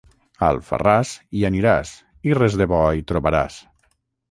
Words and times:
A 0.45 0.47
Alfarràs 0.53 1.11
hi 1.41 1.45
aniràs 1.51 1.93
i 2.31 2.35
res 2.41 2.59
de 2.63 2.69
bo 2.75 2.81
hi 3.01 3.07
trobaràs. 3.13 3.61